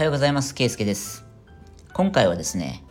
[0.00, 0.54] はようございます。
[0.54, 1.26] ケイスケです。
[1.92, 2.84] 今回はですね、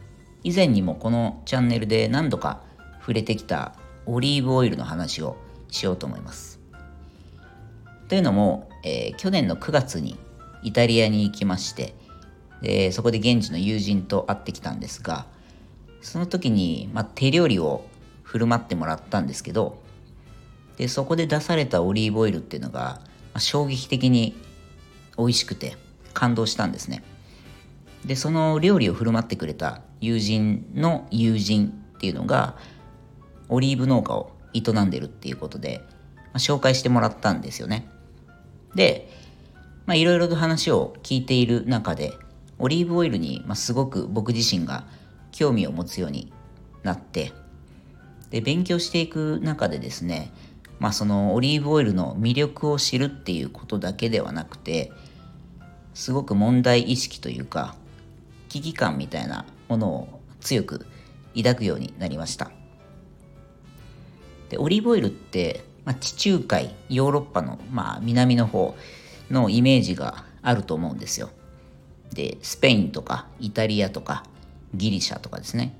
[0.43, 2.61] 以前にもこのチャンネルで何度か
[2.99, 3.73] 触れてきた
[4.05, 5.35] オリーブオイルの話を
[5.69, 6.59] しようと思います。
[8.09, 10.19] というのも、えー、去年の9月に
[10.61, 11.95] イタリアに行きまして、
[12.61, 15.25] でそこで現地の友人と会ってきたんですが、
[16.01, 17.87] その時に、ま、手料理を
[18.21, 19.81] 振る舞ってもらったんですけど、
[20.77, 23.01] でそこで出されたオリーブオイルっていうのが、
[23.33, 24.37] ま、衝撃的に
[25.17, 25.75] 美味しくて
[26.19, 27.01] 感動したんですね。
[28.03, 32.57] でその料理を振る舞ってくれた友人の友人っていうのが
[33.47, 37.89] オリーブ農家を営んでるっていうことで、まあ、紹介してもらったんですよね。
[38.75, 39.09] で
[39.87, 42.13] いろいろと話を聞いている中で
[42.57, 44.83] オリーブオイルに、まあ、すごく僕自身が
[45.31, 46.33] 興味を持つように
[46.83, 47.31] なって
[48.29, 50.33] で勉強していく中でですね
[50.79, 54.91] まあ、そのオリーブオイルの魅力を知るっていうことだけではなくて
[55.93, 57.75] すごく問題意識というか
[58.49, 60.85] 危機感みたいなものを強く
[61.35, 62.51] 抱くようになりました。
[64.49, 68.75] でオリーブオイルって、まあ、地中海ヨーロッパの、まあ、南の方
[69.29, 71.29] のイメージがあると思うんですよ。
[72.13, 74.23] でスペインとかイタリアとか
[74.73, 75.75] ギリシャとかですね。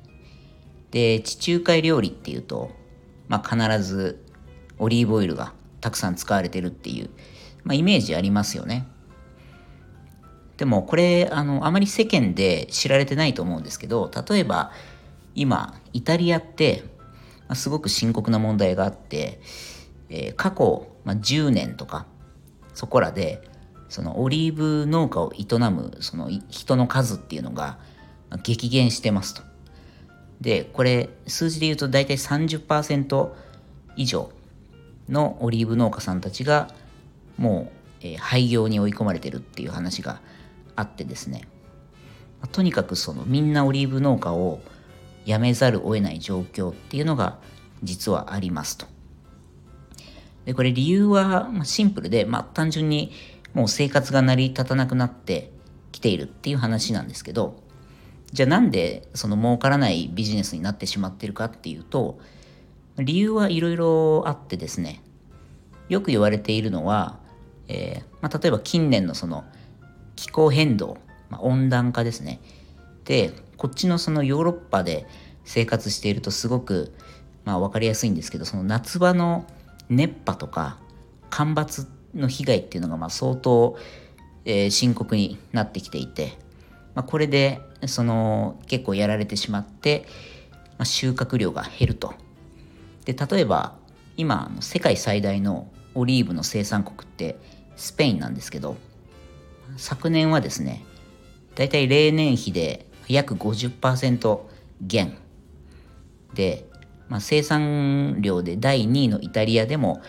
[0.92, 2.72] で地中海料理っていうと、
[3.28, 4.24] まあ、必ず
[4.78, 7.10] オリーブオイルがたくさん使われてるっていう、
[7.64, 8.86] まあ、イメージありますよね。
[10.60, 14.74] でもこれあのあまり世間で知られてないと思うんですけど例えば
[15.34, 16.84] 今イタリアって、
[17.54, 19.40] すごく深刻な問題があって、
[20.10, 22.06] えー、過去、まあ、10年とか
[22.74, 23.48] そこらで
[23.88, 27.80] そのオリーブ農家を営むその人の数っていうのが
[28.44, 29.44] 激減してますと。
[30.42, 33.30] でこれ数字で言うと大体30%
[33.96, 34.30] 以上
[35.08, 36.68] のオリーブ農家さんたちが
[37.38, 37.72] も
[38.04, 40.20] う、え、廃業に追い込まれてるっていう話が
[40.80, 41.48] あってですね、
[42.42, 44.62] ま、とにかくそのみんなオリーブ農家を
[45.26, 47.38] 辞めざるを得ない状況っていうのが
[47.84, 48.88] 実はありますと。
[50.46, 53.12] でこれ理由はシンプルで、まあ、単純に
[53.54, 55.52] もう生活が成り立たなくなって
[55.92, 57.62] きているっていう話なんですけど
[58.32, 62.20] じゃあなんでその儲からないビジネスになってしまってるかっていうと
[62.98, 65.04] 理由はいろいろあってですね
[65.88, 67.20] よく言われているのは、
[67.68, 69.44] えー、まあ、例えば近年のその
[70.20, 70.98] 気候変動、
[71.30, 72.42] まあ、温暖化ですね。
[73.06, 75.08] でこっちのそのヨーロッパで
[75.46, 76.94] 生活しているとすごく、
[77.46, 79.46] まあ、分かりやすいんですけどその夏場の
[79.90, 80.78] 熱波とか
[81.30, 83.78] 干ばつの被害っていうのがまあ相当、
[84.44, 86.38] えー、深刻になってきていて、
[86.96, 90.06] まあ、これでその結構やられてしまって、
[90.78, 92.14] まあ、収穫量が減ると。
[93.06, 93.78] で例えば
[94.18, 97.38] 今世界最大のオリーブの生産国って
[97.78, 98.76] スペインなんですけど
[99.80, 100.84] 昨年はですね
[101.56, 104.40] だいたい例年比で約50%
[104.82, 105.18] 減
[106.34, 106.68] で、
[107.08, 110.02] まあ、生産量で第2位のイタリアでも、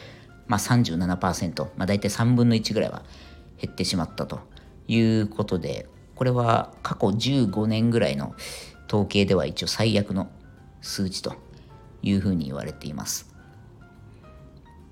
[0.47, 3.03] まあ37%、まあ、大体3分の1ぐらいは
[3.61, 4.41] 減ってしまったと
[4.87, 8.35] いうことでこれは過去15年ぐらいの
[8.89, 10.31] 統計では一応最悪の
[10.83, 11.35] 数値と
[12.03, 13.35] いうふうに言われています。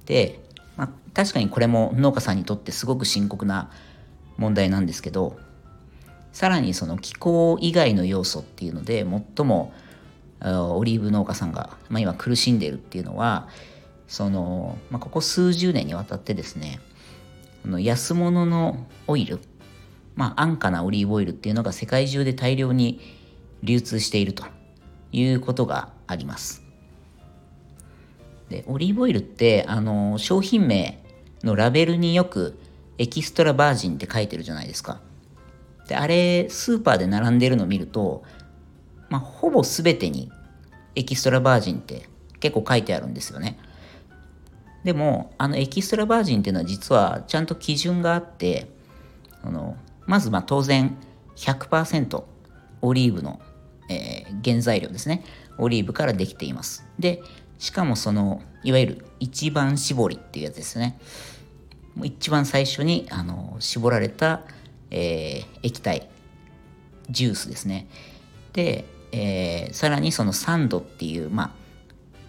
[0.07, 0.41] で、
[0.77, 3.71] まあ、確かにこれも農家さんにとってすごく深刻な
[4.39, 5.37] 問題なんですけど
[6.33, 9.05] さらにその気候以外の要素っていうので
[9.37, 9.73] 最も
[10.41, 13.49] オリーブ農家さんが、まあ、今苦しんでるっていうのは
[14.07, 16.81] その、まあ、ここ数十年にわたってですね
[17.65, 19.41] の安物のオイル、
[20.15, 23.01] まあ、安価なオリーブオイルっていうのが世界中で大量に
[23.63, 24.45] 流通していると
[25.11, 26.63] いうことがあります。
[28.49, 31.03] でオリーブオイルってあの商品名
[31.43, 32.59] のラベルによく
[32.99, 35.01] エキストラバージンって書いてるじゃないですか。
[35.89, 38.23] であれスーパーで並んでるのを見ると、
[39.09, 40.31] まあ、ほぼ全てに
[40.95, 42.09] エキストラバージンって
[42.41, 43.59] 結構書いてあるんですよね。
[44.85, 48.69] でもあのエキストラバージンっていうのは実はちゃんと基準があって
[49.43, 50.97] あのまずまあ当然
[51.37, 52.23] 100%
[52.81, 53.41] オリーブの、
[53.91, 55.25] えー、原材料ですね。
[55.59, 56.87] オリーブからできています。
[56.99, 57.23] で
[57.59, 60.99] しかもそのいわゆる一番搾りっていうやつですね。
[62.05, 64.43] 一番最初にあの絞られた、
[64.91, 66.09] えー、液体
[67.11, 67.89] ジュースですね。
[68.53, 71.51] で、えー、さらにその酸度っていう、まあ、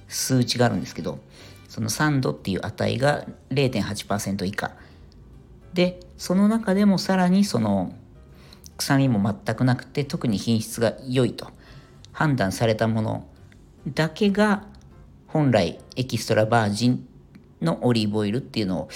[0.08, 1.20] 数値があるんですけど
[1.68, 4.72] その酸度っていう値が0.8%以下。
[5.74, 7.94] でその中でもさらにその
[8.78, 11.52] 臭みも全くなくて特に品質が良いと
[12.12, 13.28] 判断されたもの
[13.88, 14.66] だけが
[15.28, 17.08] 本来エキストラバージン
[17.62, 18.90] のオリーブオイルっていうのを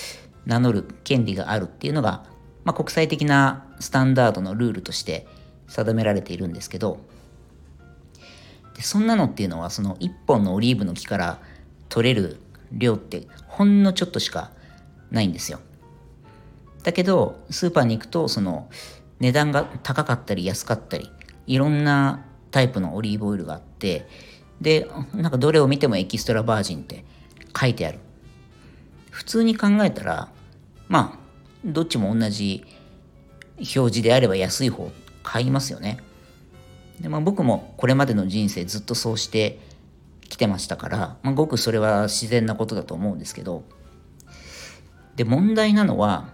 [0.45, 2.25] 名乗る権利があるっていうのが、
[2.63, 5.27] まあ、国際的なスタンダードのルールとして
[5.67, 6.99] 定められているんですけど
[8.75, 11.39] でそんなのっていうのはその1本のオリーブの木から
[11.89, 12.39] 取れる
[12.71, 14.51] 量ってほんのちょっとしか
[15.11, 15.59] ないんですよ。
[16.83, 18.69] だけどスーパーに行くとその
[19.19, 21.09] 値段が高かったり安かったり
[21.47, 24.07] いろんなタイプのオリーブオイルがあって
[24.59, 27.05] でなんかどれを見てもエキストラバージンって
[27.57, 27.99] 書いてある
[29.13, 30.29] 普通に考えたら
[30.89, 31.19] まあ
[31.63, 32.65] どっちも同じ
[33.57, 35.99] 表示であれば安い方買いますよね。
[36.99, 39.59] で、まあ、僕もこれまでの人生ずっとそうして
[40.21, 43.63] きてましたから、まあ、ごくそれは自然なことだと思うんですけど
[45.15, 46.29] で問題なのは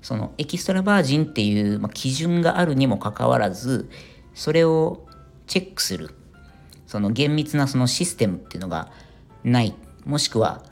[0.00, 3.88] そのエキストラバージンっていう、まあ、基準があるにもかかわらず
[4.34, 5.06] それを
[5.46, 6.14] チェックする
[6.86, 8.90] その厳密なそのシステムっていうのが
[9.44, 9.74] ない
[10.04, 10.62] もしくは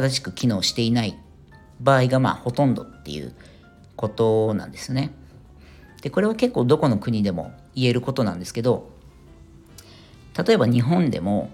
[0.00, 1.18] 正しく機能していない
[1.80, 3.34] 場合がまあほとんどっていう
[3.96, 5.10] ことなんですね。
[6.02, 8.90] でこれは結構どこの国でも言えることなんですけど
[10.36, 11.50] 例えば日本でも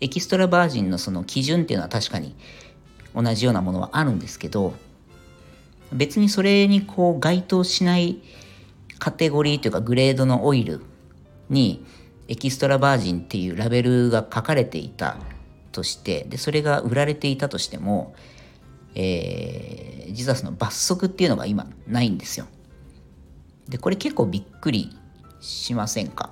[0.00, 2.36] エキストラバージンのその基準っていうのは確かに
[3.14, 4.74] 同じようなものはあるんですけど
[5.92, 8.22] 別にそれにこう該当しない
[9.00, 10.82] カテゴリーというかグレードのオイル
[11.50, 11.84] に
[12.28, 15.18] エキストラバージンっていうラベルが書かれていた
[15.74, 18.14] としてでそれが売られていたとしても、
[18.94, 22.46] えー、実はその罰則っていうのが今ないんですよ。
[23.68, 24.96] でこれ結構びっくり
[25.40, 26.30] しませんか？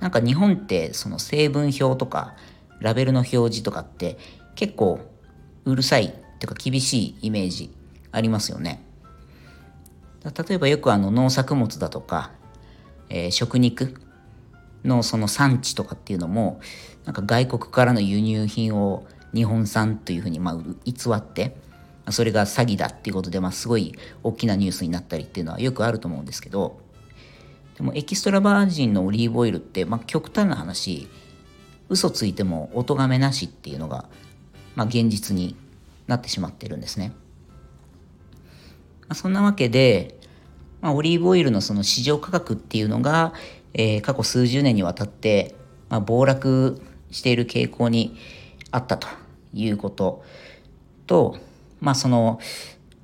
[0.00, 2.34] なんか日本ってその成分表とか
[2.80, 4.18] ラベルの表示とかって
[4.54, 5.00] 結構
[5.64, 7.74] うるさいっていうか厳しいイメージ
[8.12, 8.82] ありますよね。
[10.24, 12.32] 例えばよくあの農作物だとか、
[13.08, 14.00] えー、食肉
[14.86, 16.60] のその産地とかっていうのも
[17.04, 21.56] なんか外国からの輸入品を日本産というふうにま偽って
[22.10, 26.80] それが詐欺だっていうことで、まあ、すごい大きなニュースになったりっていうのはよくあると思うんですけど
[27.76, 31.08] でもエキストラバージンのオリーブオイルって、まあ、極端な話
[31.88, 34.08] 嘘ついてもお咎めなしっていうのが、
[34.74, 35.56] まあ、現実に
[36.06, 37.12] なってしまってるんですね。
[39.02, 40.18] まあ、そんなわけで、
[40.80, 43.32] まあ、オリーブオイルのその市場価格っていうのが、
[43.78, 45.54] えー、過去数十年にわたって、
[45.90, 48.16] まあ、暴落している傾向に
[48.70, 49.06] あったと
[49.52, 50.24] いうこと
[51.06, 51.38] と、
[51.80, 52.40] まあその、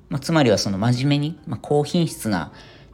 [0.09, 2.51] まあ、つまりはその真面目に、まあ、高品質な、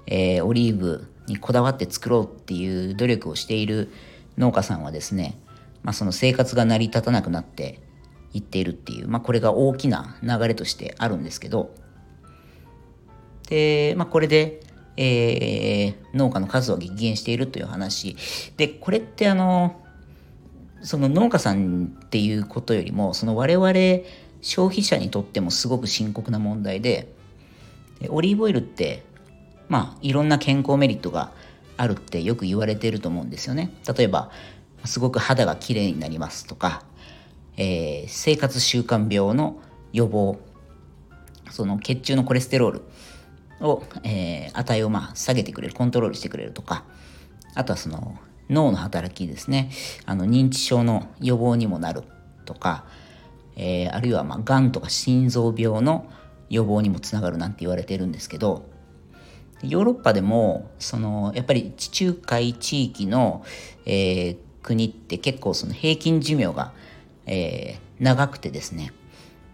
[0.07, 3.89] えー、オリーブにこだわって作ろうっていう努力をしている
[4.37, 5.39] 農家さんはですね、
[5.81, 7.81] まあ、その生活が成り立たなくなって
[8.33, 11.73] いっているっていう、まあ、これが大きな流れとしてあるんですけど
[13.49, 14.61] で、まあ、これで、
[14.97, 18.15] えー、農家の数を激減しているという話。
[18.57, 19.81] でこれってあの
[20.81, 23.73] その農家さんっていうことよりもその我々
[24.41, 27.13] 消費者にとってもすごく深刻な問題で
[28.09, 29.03] オリーブオイルって
[29.67, 31.31] まあいろんな健康メリットが
[31.75, 33.71] あるってよく言われてると思うんですよね。
[33.97, 34.31] 例えば
[34.85, 36.83] すごく肌がきれいになりますとか、
[37.57, 40.39] えー、生活習慣病の予防
[41.51, 42.81] その血中のコレステロール。
[43.61, 46.83] を、えー、値をまあ下げてくれるコントロールしてくれるとか
[47.55, 48.17] あとはその
[48.49, 49.69] 脳の働きですね。
[50.05, 52.03] あの認知症の予防にもなる
[52.45, 52.85] とか
[53.59, 56.09] えー、あるいはまあがんとか心臓病の
[56.49, 58.65] 予防にもつながるなんて言われてるんですけど
[59.61, 63.43] ヨーロッパでもそのやっぱり地中海地域の、
[63.85, 66.71] えー、国って結構その平均寿命が、
[67.25, 68.93] えー、長くてですね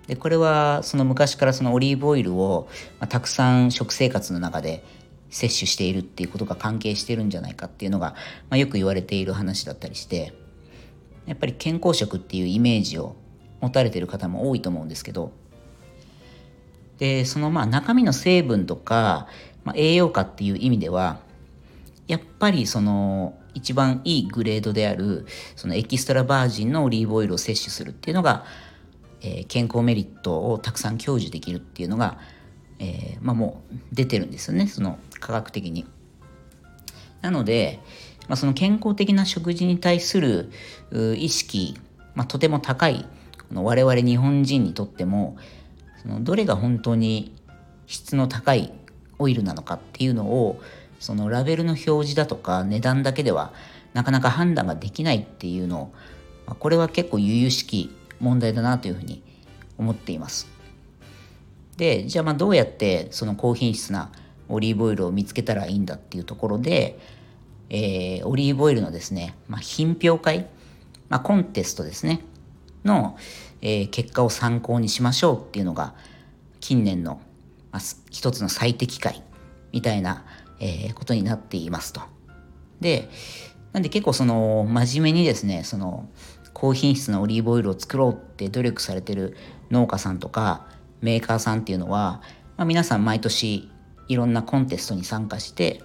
[0.08, 2.68] でこれはその昔からそのオリーブオイルを、
[3.00, 4.84] まあ、たくさん食生活の中で
[5.30, 8.12] 摂取しているっていうことが関係してるんじゃないかっていうのが、
[8.50, 10.34] まあ、よく言われている話だったりして
[11.26, 13.16] やっぱり健康食っていうイメージを
[13.62, 15.32] 持たれてる方も多いと思うんですけど
[17.00, 19.28] でそのまあ中身の成分とか、
[19.64, 21.20] まあ、栄養価っていう意味では
[22.08, 28.46] やっぱりその一番いいグレードであるそのエキストラバージンのオリーブオイルを摂取するっていうのが、
[29.26, 32.20] えー、健康メリットをたくさん享受できるっていうのが、
[32.78, 35.86] えー、まあ、もう出てるんですよねその科学的に。
[37.22, 37.80] なので、
[38.28, 40.52] まあ、その健康的な食事に対する
[41.18, 41.76] 意識、
[42.14, 43.08] まあ、とても高い
[43.52, 45.38] 我々日本人にとっても
[46.04, 47.34] そのどれが本当に
[47.88, 48.72] 質の高い
[49.18, 50.62] オイルなのかっていうのを
[51.00, 53.54] そのラベルの表示だとか値段だけでは
[53.94, 55.94] なかなか判断ができないっていうのを
[56.46, 57.90] まこれは結構由々しき
[58.20, 59.24] 問題だなというふうに
[59.78, 60.48] 思っています。
[61.78, 64.10] でじゃあまあどうやってその高品質な
[64.48, 67.00] オリーブオイルを見つけたらいいんだっていうところで、
[67.70, 70.48] えー、オリーブオイルのですね、まあ、品評会、
[71.10, 72.22] まあ、コンテストですね
[72.86, 73.18] の、
[73.62, 75.96] えー、結果を参考にしましょうっていうのが
[76.62, 77.20] 近年の
[77.76, 79.22] まあ、一つの最適解
[79.74, 80.24] みたいな、
[80.62, 82.00] えー、ことになっていますと。
[82.80, 83.10] で、
[83.74, 86.08] なんで結構その真面目にですね、その
[86.56, 89.36] 高品質なオリーブオイルを作ろうって努力されてる
[89.72, 90.66] 農家さんとか
[91.02, 92.22] メーカーさんっていうのは、
[92.56, 93.70] まあ、皆さん毎年
[94.08, 95.84] いろんなコンテストに参加して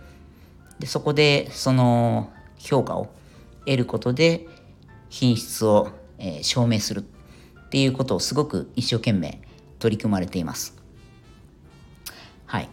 [0.79, 3.11] でそこでその評価を
[3.67, 4.47] 得ることで
[5.09, 9.43] 品質を、えー、証明するっていうことをすごく一生懸命
[9.81, 10.77] 取り組まれています。
[12.47, 12.69] はい。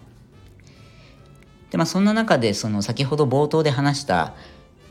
[1.72, 4.36] でまあそんな中でその先ほど冒頭で話した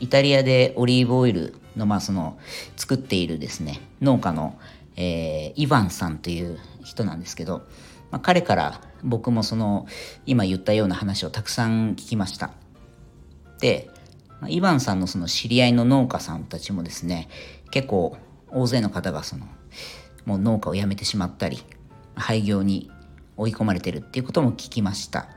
[0.01, 2.37] イタリアでオリーブオイルのまあその
[2.75, 4.59] 作っているですね農家の、
[4.95, 7.59] えー、イヴァンさんという人なんですけど、
[8.11, 9.87] まあ、彼から僕もその
[10.25, 12.51] 今言ったような話をたくさん聞きました。
[13.59, 13.89] で、
[14.47, 17.27] イヴァンさんのその知り合いの農家さんたちもですね
[17.71, 18.17] 結構
[18.51, 19.47] 大勢の方がその
[20.25, 21.63] もう農家を辞めてしまったり
[22.15, 22.91] 廃業に
[23.35, 25.27] 追い込まれてるっていうことも聞きました。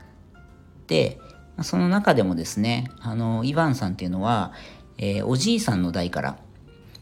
[0.87, 1.19] で
[1.63, 4.53] その中でもですねあのイヴァンさんっていうのは、
[5.01, 6.37] えー、おじいさんの代から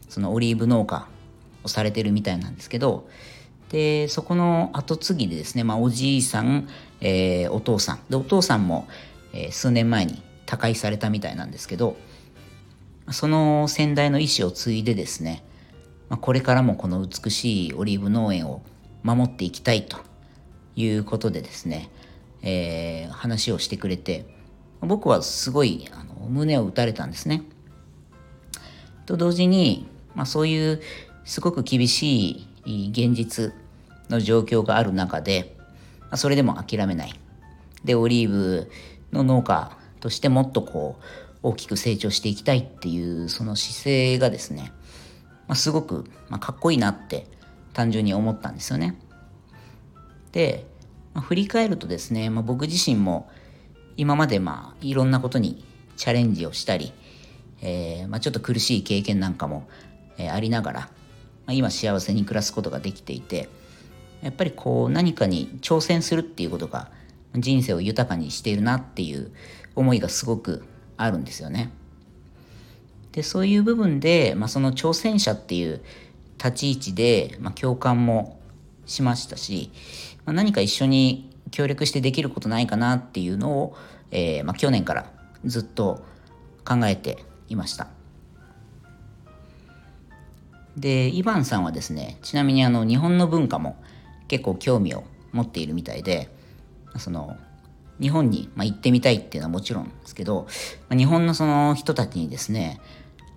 [0.08, 1.06] そのオリーブ農家
[1.62, 3.08] をされてるみたいなんですけど
[3.68, 6.68] でそこの後継ぎでですね、まあ、おじいさん、
[7.00, 8.88] えー、お父さんでお父さんも、
[9.32, 11.96] えー、数年前に他界されたみたいなんですけど
[13.12, 15.44] その先代の意思を継いでですね、
[16.08, 18.62] まあ、これからもこの美しいオリーブ農園を
[19.02, 19.98] 守っていきたいと
[20.74, 21.90] いうことでですね、
[22.42, 24.26] えー、話をしてくれて
[24.80, 27.42] 僕はすごいあの胸を打たれたんですね。
[29.10, 30.80] と同時に、まあ、そういう
[31.24, 33.52] すごく厳しい現実
[34.08, 35.56] の状況がある中で、
[36.02, 37.14] まあ、それでも諦めない。
[37.84, 38.70] でオリーブ
[39.12, 41.04] の農家としてもっとこう
[41.42, 44.72] 大きく成長していきたいっていうその姿勢がですね、
[45.48, 47.26] まあ、すごく、まあ、かっこいいなって
[47.72, 48.96] 単純に思ったんですよね。
[50.30, 50.66] で、
[51.14, 53.28] まあ、振り返るとですね、まあ、僕自身も
[53.96, 55.64] 今までまあいろんなことに
[55.96, 56.92] チャレンジをしたり、
[57.62, 59.68] えー、まあ、ちょっと苦しい経験なんかも、
[60.18, 60.88] えー、ありながら、ま
[61.48, 63.48] あ、今幸せに暮らすことができていて
[64.22, 66.90] やっぱりこう何かに挑戦するっていうことが
[67.34, 69.30] 人生を豊かにしているなっていう
[69.74, 70.64] 思いがすごく
[70.96, 71.72] あるんですよね。
[73.12, 75.80] でそういう部分で、まあ、その挑戦者っていう
[76.38, 78.40] 立ち位置で、まあ、共感も
[78.86, 79.70] しましたし、
[80.24, 83.76] まあ、何か一緒に協力してできることないかなっていうのを、
[84.10, 85.10] えー、まあ、去年から
[85.44, 86.04] ずっと
[86.64, 87.88] 考えていました。
[90.76, 93.76] でイヴァンさんはですねちなみにあの日本の文化も
[94.28, 96.30] 結構興味を持っているみたいで
[96.96, 97.36] その
[98.00, 100.46] 日本に、まあ、行ってみたいっていうのはもちろんですけど、
[100.88, 102.80] まあ、日本のその人たちにですね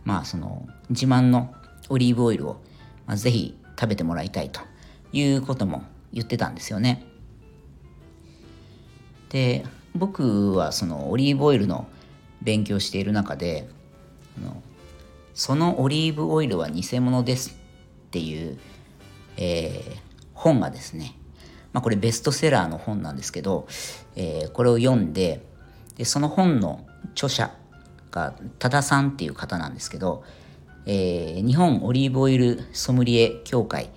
[0.05, 1.53] まあその自慢の
[1.89, 2.62] オリーブオイルを、
[3.05, 4.62] まあ、ぜひ食べてもらいたいと
[5.12, 7.05] いうことも言ってたんですよね。
[9.29, 9.65] で
[9.96, 11.88] 僕はそのオリーブオイルの
[12.41, 13.67] 勉強している中で
[15.34, 18.60] そのオリーブオイルは偽物ですっていう、
[19.38, 19.98] えー、
[20.34, 21.16] 本がですね、
[21.74, 23.68] まあ、これベストセラーの本なんですけど、
[24.16, 25.44] えー、これを読んで
[25.98, 27.52] でその本の著者
[28.12, 30.24] が多田さんっていう方なんですけど、
[30.86, 33.90] えー、日本オリーブオイルソムリエ協会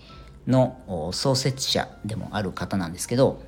[0.47, 3.43] の創設者でもある方なんですけど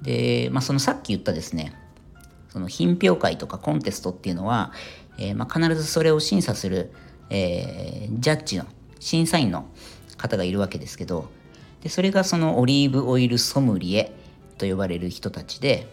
[0.00, 1.74] で、まあ、そのさっき言ったですね
[2.50, 4.70] その品評会とかコンテストっていうのは、
[5.18, 6.92] えー、まあ必ずそれを審査する、
[7.30, 8.66] えー、ジャッジの
[9.00, 9.66] 審査員の
[10.16, 11.30] 方がいるわけですけど
[11.82, 14.14] でそれがそのオリーブオイルソムリエ
[14.58, 15.86] と呼ばれる人たちで、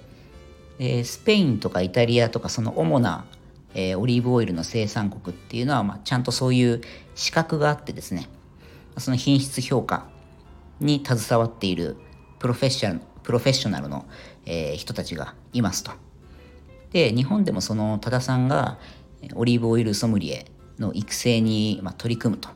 [0.79, 3.25] えー、スペインとかイタリアとかその主な、
[3.73, 6.81] えー、オリーブオイルの生産国っていうのは、まあ、ちゃんとそういう
[7.15, 8.29] 資格があってですね
[8.97, 10.07] その品質評価
[10.79, 11.97] に携わっている
[12.39, 14.05] プロフェッショナルプロフェッショナルの、
[14.45, 15.91] えー、人たちがいますと。
[16.91, 18.77] で日本でもその多田さんが
[19.35, 20.45] オリーブオイルソムリエ
[20.79, 22.49] の育成に、ま、取り組むと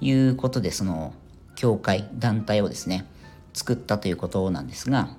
[0.00, 1.12] いうことでその
[1.54, 3.06] 協会団体をですね
[3.52, 5.10] 作ったということなんですが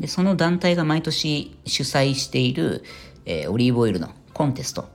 [0.00, 2.84] でその団体が毎年主催している、
[3.24, 4.88] えー、オリーブオイルのコンテスト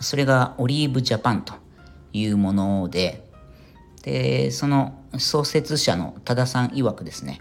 [0.00, 1.54] それがオリーブジャパンと
[2.12, 3.24] いうもので
[4.02, 7.40] でその創設者の多田さん曰くですね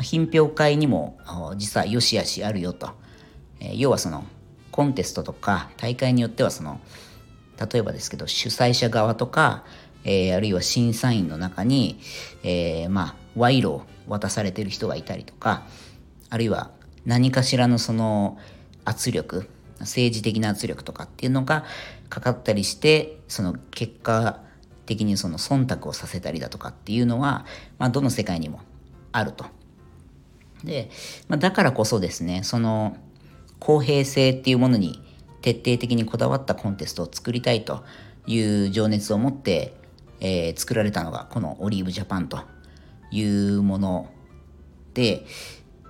[0.00, 1.18] 品評会にも
[1.56, 2.90] 実は良し悪しあるよと、
[3.60, 4.24] えー、要はその
[4.70, 6.80] コンテストとか大会によってはその
[7.72, 9.64] 例えばですけど主催者側とか、
[10.04, 12.00] えー、あるいは審査員の中に、
[12.42, 15.64] えー、まあ賄賂を渡されてる人がいたりとか
[16.30, 16.70] あるいは
[17.04, 18.38] 何かしらのその
[18.84, 19.48] 圧力
[19.80, 21.64] 政治的な圧力とかっていうのが
[22.08, 24.40] かかったりしてその結果
[24.86, 27.46] 的にその忖度をさせたりだとかっていうのは、
[27.78, 28.60] まあ、どの世界にも
[29.12, 29.46] あると。
[30.64, 30.90] で、
[31.28, 32.96] まあ、だからこそですねその
[33.60, 35.00] 公平性っていうものに
[35.42, 37.84] 徹底的にこだわったコンテストを作りたいと
[38.26, 39.74] いう情熱を持って、
[40.20, 42.40] えー、作られたのがこのオリーブジャパンと
[43.10, 44.10] いうもの
[44.94, 45.24] で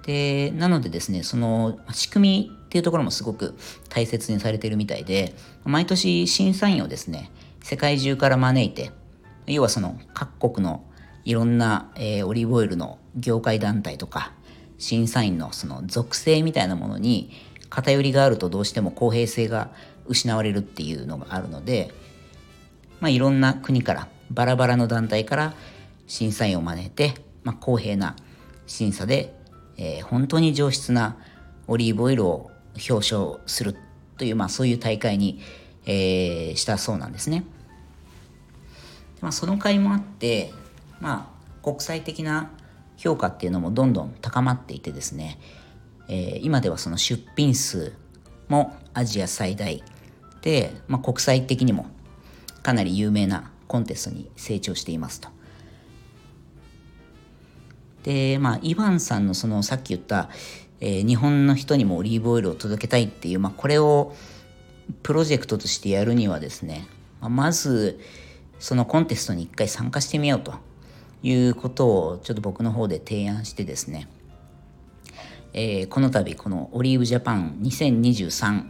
[0.04, 3.56] でなのでですねその仕組みっていうところもすごく
[3.88, 5.34] 大切にされてるみたいで
[5.64, 7.30] 毎年審査員をですね
[7.62, 8.92] 世界中から招いて
[9.46, 10.84] 要はその各国の
[11.24, 14.32] いろんな、えー、オリーブオイルの業界団体とか
[14.78, 17.30] 審査員のその属性みたいなものに
[17.70, 19.70] 偏りがあるとどうしても公平性が
[20.06, 21.92] 失われるっていうのがあるので、
[23.00, 25.54] まあ、いろんな国からバラバラの団体から
[26.06, 28.16] 審査員を招いて、まあ、公平な
[28.66, 29.34] 審査で、
[29.78, 31.16] えー、本当に上質な
[31.68, 32.50] オリーブオイルを
[32.88, 33.76] 表彰する
[34.18, 35.40] という、まあ、そういう大会に、
[35.86, 37.44] えー、したそうなんですね。
[39.20, 40.52] まあ、その会もあって、
[41.00, 42.50] まあ、国際的な
[42.96, 45.38] 評価っていうのもどんどん高まっていてですね、
[46.12, 47.94] えー、今ではその出品数
[48.48, 49.82] もアジア最大
[50.42, 51.86] で、まあ、国際的にも
[52.64, 55.28] かなり有名なコンテストに成長していますと。
[58.02, 60.30] でまあイヴァンさんのそのさっき言った、
[60.80, 64.14] えー、日本の人にもオリーブオイルを届けたいっていう、まあ、これを
[65.02, 66.88] プロジェクトとしてやるにはですね、
[67.20, 68.00] まあ、まず
[68.58, 70.54] そのコンテストに一回参加してみようと
[71.22, 74.08] いうことをちょっと僕の方で提案してですね、
[75.52, 78.64] えー、この度このオリーブジャパン2023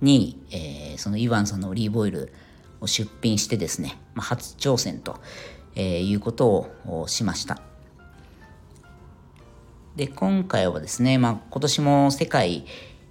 [0.00, 2.32] に、えー、そのイヴァンさんのオリーブオイル
[2.80, 5.20] を出品してですね、まあ、初挑戦と、
[5.74, 7.60] えー、いうことをしました。
[9.96, 12.64] で今回はですね、まあ、今年も世界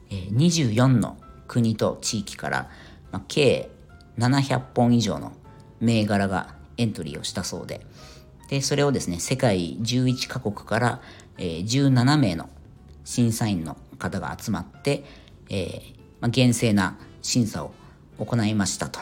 [0.09, 2.69] 24の国と地域から、
[3.11, 3.69] まあ、計
[4.17, 5.33] 700本以上の
[5.81, 7.85] 銘柄がエントリーをしたそうで、
[8.49, 11.01] で、それをですね、世界11カ国から、
[11.37, 12.49] えー、17名の
[13.07, 15.05] 審査員の方が集まって、
[15.49, 17.71] えーまあ、厳正な審査を
[18.19, 18.99] 行いましたと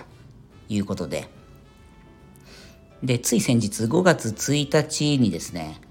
[0.70, 1.28] いうことで、
[3.02, 5.82] で、つい先日5月1日にですね、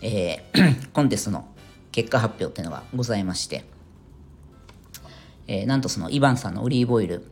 [0.00, 1.48] えー、 コンテストの
[1.90, 3.64] 結果発表っていうのがございまして、
[5.48, 7.26] えー、なんとそのイヴァンさんのオリーブオイル、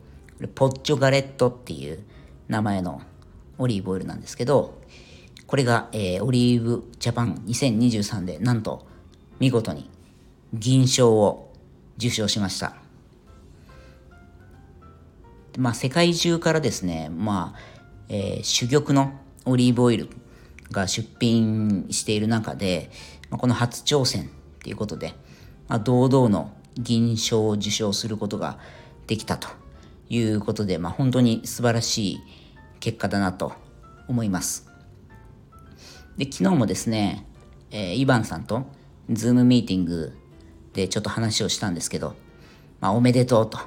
[0.57, 2.03] ポッチョガレットっていう
[2.49, 3.03] 名前の
[3.57, 4.81] オリーブオイルなんですけど、
[5.47, 8.85] これが、えー、オリーブジャパン2023でなんと
[9.39, 9.89] 見事に
[10.55, 11.53] 銀賞を
[11.99, 12.75] 受賞しました。
[15.59, 17.59] まあ世界中からですね、まあ、
[18.09, 19.13] えー、珠玉の
[19.45, 20.09] オリーブオイル
[20.71, 22.91] が出品している中で、
[23.31, 24.27] まあ、この初挑戦っ
[24.63, 25.15] ていうことで、
[25.69, 28.59] まあ、堂々の銀賞を受賞することが
[29.07, 29.49] できたと
[30.09, 32.21] いうことで、まあ、本当に素晴らしい
[32.81, 33.53] 結果だなと
[34.07, 34.71] 思います。
[36.17, 37.27] で、昨日もですね、
[37.71, 38.67] えー、イヴァンさんと
[39.11, 40.13] ズームミーティング
[40.79, 42.15] でちょっと話をしたんですけど、
[42.81, 43.59] まあ、おめでとうと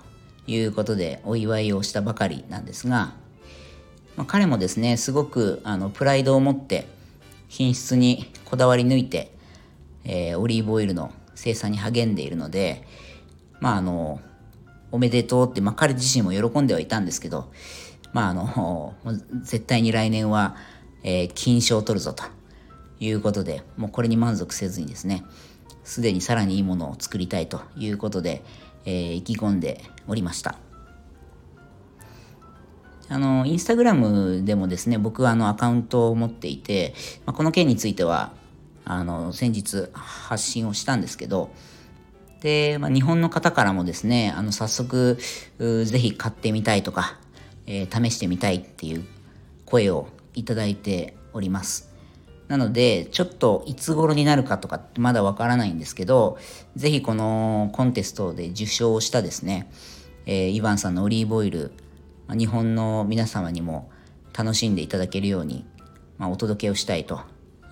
[0.47, 3.13] いうことでお祝いをしたばかりなんですが、
[4.15, 6.88] まあ、彼もですね、すごくあのプライドを持って
[7.50, 9.36] 品質にこだわり抜いて、
[10.06, 12.88] えー、オリーブオイルの生産に励んでいるので、
[13.60, 14.21] まああの、
[14.91, 17.52] おめでとうって、まあ彼自身も喜んではいたんですけど、
[18.13, 18.93] まああの、
[19.43, 20.56] 絶対に来年は、
[21.04, 22.24] えー、金賞を取るぞと
[23.02, 25.26] いうことで、もうこれに満足せずにですね、
[25.84, 28.44] すでにさらにいいものを作りたいということで、
[28.86, 30.58] えー、意気込んでおりました。
[33.10, 36.94] あの、インスタグラムでもですね、僕はあのアカウントを持っていて、
[37.26, 38.32] まあ、この件については、
[38.86, 41.52] あの、先日発信をしたんですけど、
[42.41, 45.20] で、まあ、日本の方からもですね、あの、早速、
[45.60, 47.17] ぜひ買ってみたいとか、
[47.67, 49.06] えー、試してみたいっていう
[49.65, 51.90] 声をいただいております。
[52.52, 56.38] なので、ちょっといつ頃になるかとかってまだわからないんですけど、
[56.76, 59.72] ぜひこのコンテストで受賞したですね、
[60.26, 61.72] えー、イヴァンさんのオリーブオイル、
[62.28, 63.90] 日本の皆様にも
[64.38, 65.66] 楽しんでいただけるように、
[66.18, 67.22] まあ、お届けをしたいと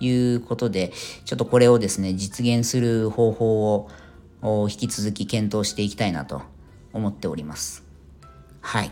[0.00, 0.94] いうことで、
[1.26, 3.86] ちょっとこれをですね、実現する方法
[4.40, 6.40] を引き続き検討していきたいなと
[6.94, 7.84] 思っております。
[8.62, 8.90] はい。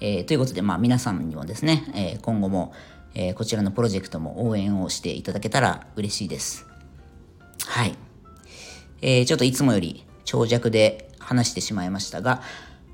[0.00, 2.72] えー、ということで、まあ皆さんにもですね、えー、今後も、
[3.18, 6.66] えー、こちらのプロジェクトも応援をしていただけたら嬉しいです。
[7.66, 7.94] はい。
[9.00, 12.42] えー、ちょっといつもより長尺で話してしまいましたが、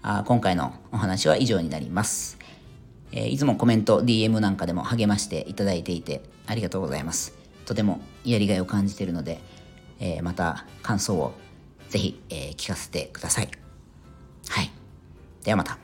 [0.00, 2.38] あ今回のお話は以上になります。
[3.10, 7.36] えー、いつもコメント、DM なんかでも励ましていただいていてありがとうございます。
[7.66, 9.40] とてもやりがいを感じているので、
[9.98, 11.34] えー、また感想を
[11.88, 13.50] ぜひ、えー、聞かせてください。
[14.48, 14.70] はい。
[15.42, 15.81] ではまた。